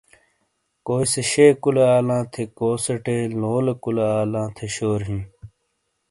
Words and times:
۔کوئ 0.85 1.05
سے 1.11 1.21
شے 1.31 1.45
کُولے 1.61 1.83
آلاں 1.97 2.23
تھی 2.31 2.43
،کوسے 2.57 2.95
ٹے 3.03 3.15
لولے 3.39 3.73
کولے 3.83 4.05
آلاں 4.21 4.47
تھے 4.55 4.65
شور 4.75 4.99
ہیں۔ 5.07 5.23